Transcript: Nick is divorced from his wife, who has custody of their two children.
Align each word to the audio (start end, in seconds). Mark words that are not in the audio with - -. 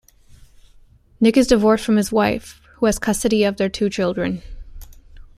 Nick 1.19 1.37
is 1.37 1.45
divorced 1.45 1.85
from 1.85 1.95
his 1.97 2.11
wife, 2.11 2.59
who 2.77 2.87
has 2.87 2.97
custody 2.97 3.43
of 3.43 3.57
their 3.57 3.69
two 3.69 3.87
children. 3.87 4.41